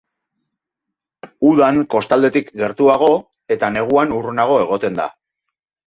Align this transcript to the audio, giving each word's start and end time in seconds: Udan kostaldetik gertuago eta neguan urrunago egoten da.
Udan 1.51 1.77
kostaldetik 1.95 2.51
gertuago 2.65 3.13
eta 3.57 3.73
neguan 3.79 4.21
urrunago 4.21 4.61
egoten 4.67 5.03
da. 5.03 5.11